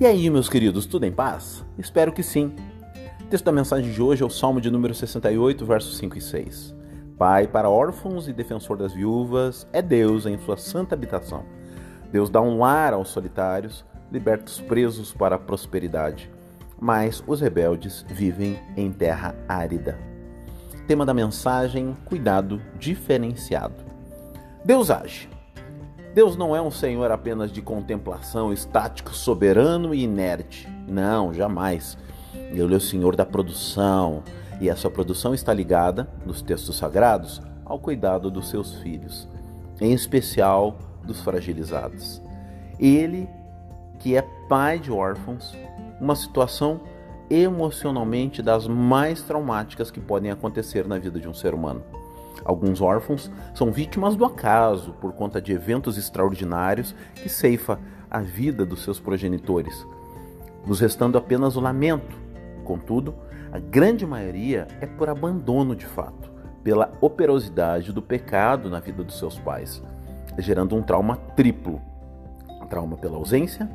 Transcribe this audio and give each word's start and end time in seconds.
E 0.00 0.06
aí, 0.06 0.30
meus 0.30 0.48
queridos, 0.48 0.86
tudo 0.86 1.04
em 1.04 1.12
paz? 1.12 1.62
Espero 1.76 2.10
que 2.10 2.22
sim. 2.22 2.54
O 3.20 3.26
texto 3.26 3.44
da 3.44 3.52
mensagem 3.52 3.92
de 3.92 4.00
hoje 4.00 4.22
é 4.22 4.26
o 4.26 4.30
Salmo 4.30 4.58
de 4.58 4.70
número 4.70 4.94
68, 4.94 5.62
versos 5.66 5.98
5 5.98 6.16
e 6.16 6.20
6. 6.22 6.74
Pai 7.18 7.46
para 7.46 7.68
órfãos 7.68 8.26
e 8.26 8.32
defensor 8.32 8.78
das 8.78 8.94
viúvas 8.94 9.68
é 9.74 9.82
Deus 9.82 10.24
em 10.24 10.38
sua 10.38 10.56
santa 10.56 10.94
habitação. 10.94 11.44
Deus 12.10 12.30
dá 12.30 12.40
um 12.40 12.60
lar 12.60 12.94
aos 12.94 13.10
solitários, 13.10 13.84
liberta 14.10 14.46
os 14.46 14.58
presos 14.58 15.12
para 15.12 15.36
a 15.36 15.38
prosperidade. 15.38 16.30
Mas 16.80 17.22
os 17.26 17.42
rebeldes 17.42 18.02
vivem 18.08 18.58
em 18.78 18.90
terra 18.90 19.34
árida. 19.46 19.98
Tema 20.88 21.04
da 21.04 21.12
mensagem: 21.12 21.94
cuidado 22.06 22.58
diferenciado. 22.78 23.84
Deus 24.64 24.90
age. 24.90 25.28
Deus 26.14 26.36
não 26.36 26.56
é 26.56 26.60
um 26.60 26.70
Senhor 26.70 27.10
apenas 27.10 27.52
de 27.52 27.62
contemplação, 27.62 28.52
estático, 28.52 29.14
soberano 29.14 29.94
e 29.94 30.02
inerte. 30.02 30.68
Não, 30.88 31.32
jamais. 31.32 31.96
Ele 32.34 32.74
é 32.74 32.76
o 32.76 32.80
Senhor 32.80 33.14
da 33.14 33.24
produção, 33.24 34.22
e 34.60 34.68
essa 34.68 34.90
produção 34.90 35.32
está 35.32 35.54
ligada, 35.54 36.08
nos 36.26 36.42
textos 36.42 36.76
sagrados, 36.76 37.40
ao 37.64 37.78
cuidado 37.78 38.30
dos 38.30 38.50
seus 38.50 38.74
filhos, 38.76 39.28
em 39.80 39.92
especial 39.92 40.76
dos 41.04 41.20
fragilizados. 41.20 42.20
Ele, 42.78 43.28
que 44.00 44.16
é 44.16 44.22
pai 44.48 44.80
de 44.80 44.90
órfãos, 44.90 45.56
uma 46.00 46.16
situação 46.16 46.80
emocionalmente 47.30 48.42
das 48.42 48.66
mais 48.66 49.22
traumáticas 49.22 49.92
que 49.92 50.00
podem 50.00 50.32
acontecer 50.32 50.88
na 50.88 50.98
vida 50.98 51.20
de 51.20 51.28
um 51.28 51.34
ser 51.34 51.54
humano. 51.54 51.84
Alguns 52.44 52.80
órfãos 52.80 53.30
são 53.54 53.70
vítimas 53.70 54.16
do 54.16 54.24
acaso 54.24 54.92
por 54.94 55.12
conta 55.12 55.40
de 55.40 55.52
eventos 55.52 55.98
extraordinários 55.98 56.94
que 57.14 57.28
ceifa 57.28 57.78
a 58.10 58.20
vida 58.20 58.64
dos 58.64 58.82
seus 58.82 58.98
progenitores, 58.98 59.86
nos 60.66 60.80
restando 60.80 61.16
apenas 61.16 61.56
o 61.56 61.60
lamento. 61.60 62.18
Contudo, 62.64 63.14
a 63.52 63.58
grande 63.58 64.06
maioria 64.06 64.66
é 64.80 64.86
por 64.86 65.08
abandono 65.08 65.76
de 65.76 65.86
fato, 65.86 66.30
pela 66.62 66.92
operosidade 67.00 67.92
do 67.92 68.02
pecado 68.02 68.70
na 68.70 68.80
vida 68.80 69.02
dos 69.02 69.18
seus 69.18 69.38
pais, 69.38 69.82
gerando 70.38 70.76
um 70.76 70.82
trauma 70.82 71.16
triplo: 71.36 71.80
trauma 72.68 72.96
pela 72.96 73.16
ausência, 73.16 73.68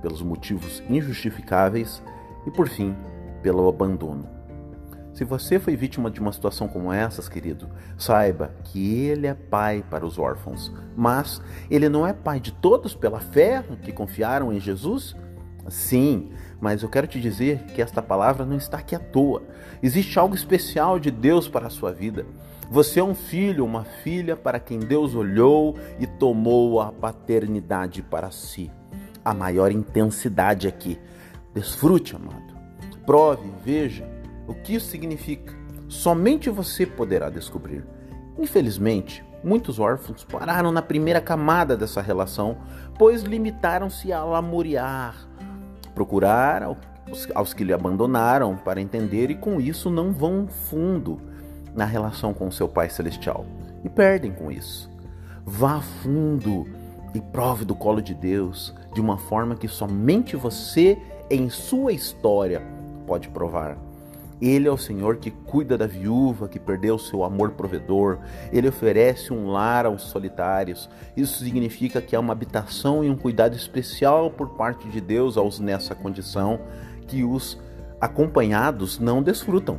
pelos 0.00 0.22
motivos 0.22 0.82
injustificáveis 0.88 2.02
e, 2.46 2.50
por 2.50 2.68
fim, 2.68 2.96
pelo 3.42 3.68
abandono. 3.68 4.39
Se 5.20 5.24
você 5.26 5.58
foi 5.58 5.76
vítima 5.76 6.10
de 6.10 6.18
uma 6.18 6.32
situação 6.32 6.66
como 6.66 6.90
essas, 6.90 7.28
querido, 7.28 7.68
saiba 7.98 8.54
que 8.64 9.04
Ele 9.04 9.26
é 9.26 9.34
pai 9.34 9.84
para 9.90 10.06
os 10.06 10.18
órfãos, 10.18 10.72
mas 10.96 11.42
Ele 11.70 11.90
não 11.90 12.06
é 12.06 12.14
pai 12.14 12.40
de 12.40 12.50
todos 12.50 12.94
pela 12.94 13.20
fé 13.20 13.62
que 13.82 13.92
confiaram 13.92 14.50
em 14.50 14.58
Jesus? 14.58 15.14
Sim, 15.68 16.30
mas 16.58 16.82
eu 16.82 16.88
quero 16.88 17.06
te 17.06 17.20
dizer 17.20 17.64
que 17.74 17.82
esta 17.82 18.00
palavra 18.00 18.46
não 18.46 18.56
está 18.56 18.78
aqui 18.78 18.94
à 18.96 18.98
toa. 18.98 19.42
Existe 19.82 20.18
algo 20.18 20.34
especial 20.34 20.98
de 20.98 21.10
Deus 21.10 21.46
para 21.46 21.66
a 21.66 21.70
sua 21.70 21.92
vida. 21.92 22.24
Você 22.70 22.98
é 22.98 23.04
um 23.04 23.14
filho, 23.14 23.66
uma 23.66 23.84
filha 23.84 24.34
para 24.34 24.58
quem 24.58 24.78
Deus 24.78 25.14
olhou 25.14 25.76
e 25.98 26.06
tomou 26.06 26.80
a 26.80 26.90
paternidade 26.90 28.00
para 28.00 28.30
si. 28.30 28.70
A 29.22 29.34
maior 29.34 29.70
intensidade 29.70 30.66
aqui. 30.66 30.98
Desfrute, 31.52 32.16
amado. 32.16 32.54
Prove, 33.04 33.50
veja 33.62 34.19
o 34.50 34.54
que 34.54 34.74
isso 34.74 34.90
significa. 34.90 35.54
Somente 35.88 36.50
você 36.50 36.84
poderá 36.84 37.30
descobrir. 37.30 37.84
Infelizmente, 38.36 39.24
muitos 39.44 39.78
órfãos 39.78 40.24
pararam 40.24 40.72
na 40.72 40.82
primeira 40.82 41.20
camada 41.20 41.76
dessa 41.76 42.02
relação, 42.02 42.58
pois 42.98 43.22
limitaram-se 43.22 44.12
a 44.12 44.24
lamuriar, 44.24 45.14
procurar 45.94 46.64
aos 47.34 47.54
que 47.54 47.62
lhe 47.62 47.72
abandonaram 47.72 48.56
para 48.56 48.80
entender 48.80 49.30
e 49.30 49.36
com 49.36 49.60
isso 49.60 49.88
não 49.88 50.12
vão 50.12 50.48
fundo 50.48 51.20
na 51.72 51.84
relação 51.84 52.34
com 52.34 52.50
seu 52.50 52.68
Pai 52.68 52.90
Celestial 52.90 53.46
e 53.84 53.88
perdem 53.88 54.32
com 54.32 54.50
isso. 54.50 54.90
Vá 55.44 55.80
fundo 55.80 56.66
e 57.14 57.20
prove 57.20 57.64
do 57.64 57.74
colo 57.74 58.02
de 58.02 58.14
Deus 58.14 58.74
de 58.92 59.00
uma 59.00 59.16
forma 59.16 59.54
que 59.54 59.68
somente 59.68 60.34
você, 60.34 60.98
em 61.30 61.48
sua 61.48 61.92
história, 61.92 62.62
pode 63.06 63.28
provar. 63.28 63.76
Ele 64.40 64.66
é 64.66 64.70
o 64.70 64.78
Senhor 64.78 65.16
que 65.16 65.30
cuida 65.30 65.76
da 65.76 65.86
viúva 65.86 66.48
que 66.48 66.58
perdeu 66.58 66.98
seu 66.98 67.22
amor 67.22 67.50
provedor. 67.50 68.18
Ele 68.50 68.68
oferece 68.68 69.32
um 69.32 69.50
lar 69.50 69.84
aos 69.84 70.02
solitários. 70.02 70.88
Isso 71.14 71.44
significa 71.44 72.00
que 72.00 72.16
há 72.16 72.20
uma 72.20 72.32
habitação 72.32 73.04
e 73.04 73.10
um 73.10 73.16
cuidado 73.16 73.54
especial 73.54 74.30
por 74.30 74.50
parte 74.50 74.88
de 74.88 75.00
Deus 75.00 75.36
aos 75.36 75.60
nessa 75.60 75.94
condição 75.94 76.60
que 77.06 77.22
os 77.22 77.60
acompanhados 78.00 78.98
não 78.98 79.22
desfrutam. 79.22 79.78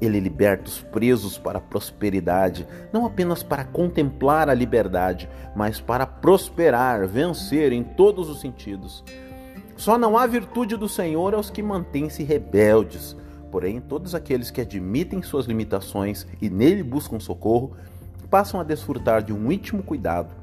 Ele 0.00 0.20
liberta 0.20 0.68
os 0.68 0.80
presos 0.80 1.36
para 1.38 1.58
a 1.58 1.60
prosperidade, 1.60 2.66
não 2.92 3.04
apenas 3.06 3.42
para 3.42 3.64
contemplar 3.64 4.48
a 4.48 4.54
liberdade, 4.54 5.28
mas 5.56 5.80
para 5.80 6.06
prosperar, 6.06 7.06
vencer 7.06 7.72
em 7.72 7.82
todos 7.82 8.28
os 8.28 8.40
sentidos. 8.40 9.04
Só 9.76 9.96
não 9.96 10.16
há 10.16 10.26
virtude 10.26 10.76
do 10.76 10.88
Senhor 10.88 11.34
aos 11.34 11.50
que 11.50 11.62
mantêm-se 11.62 12.22
rebeldes 12.22 13.16
Porém, 13.52 13.82
todos 13.82 14.14
aqueles 14.14 14.50
que 14.50 14.62
admitem 14.62 15.22
suas 15.22 15.44
limitações 15.44 16.26
e 16.40 16.48
nele 16.48 16.82
buscam 16.82 17.20
socorro 17.20 17.76
passam 18.30 18.58
a 18.58 18.64
desfrutar 18.64 19.22
de 19.22 19.30
um 19.30 19.52
íntimo 19.52 19.82
cuidado, 19.82 20.34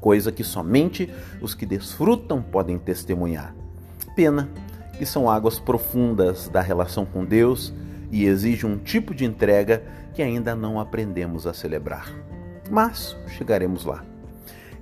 coisa 0.00 0.32
que 0.32 0.42
somente 0.42 1.12
os 1.42 1.54
que 1.54 1.66
desfrutam 1.66 2.40
podem 2.40 2.78
testemunhar. 2.78 3.54
Pena 4.16 4.48
que 4.96 5.04
são 5.04 5.28
águas 5.28 5.58
profundas 5.58 6.48
da 6.48 6.62
relação 6.62 7.04
com 7.04 7.22
Deus 7.22 7.70
e 8.10 8.24
exige 8.24 8.64
um 8.64 8.78
tipo 8.78 9.14
de 9.14 9.26
entrega 9.26 9.82
que 10.14 10.22
ainda 10.22 10.56
não 10.56 10.80
aprendemos 10.80 11.46
a 11.46 11.52
celebrar. 11.52 12.10
Mas 12.70 13.14
chegaremos 13.28 13.84
lá. 13.84 14.02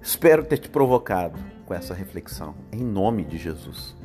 Espero 0.01 0.45
ter 0.45 0.59
te 0.59 0.69
provocado 0.69 1.37
com 1.67 1.75
essa 1.75 1.95
reflexão, 1.95 2.55
em 2.71 2.85
nome 2.85 3.25
de 3.25 3.37
Jesus. 3.37 4.00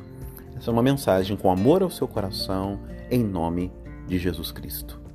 Essa 0.56 0.70
é 0.70 0.72
uma 0.72 0.82
mensagem 0.82 1.36
com 1.36 1.50
amor 1.50 1.82
ao 1.82 1.90
seu 1.90 2.08
coração, 2.08 2.80
em 3.10 3.22
nome 3.22 3.70
de 4.06 4.18
Jesus 4.18 4.50
Cristo. 4.50 5.05